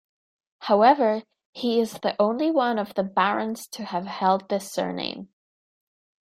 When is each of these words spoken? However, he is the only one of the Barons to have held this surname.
However, 0.61 1.21
he 1.51 1.79
is 1.79 1.99
the 1.99 2.19
only 2.19 2.49
one 2.49 2.79
of 2.79 2.95
the 2.95 3.03
Barons 3.03 3.67
to 3.67 3.85
have 3.85 4.07
held 4.07 4.49
this 4.49 4.71
surname. 4.73 5.29